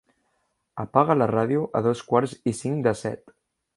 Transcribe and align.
Apaga 0.83 1.17
la 1.21 1.27
ràdio 1.33 1.65
a 1.81 1.81
dos 1.89 2.01
quarts 2.13 2.35
i 2.53 2.55
cinc 2.61 2.85
de 2.89 2.95
set. 3.03 3.37